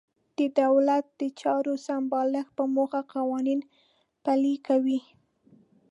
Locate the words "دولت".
0.61-1.05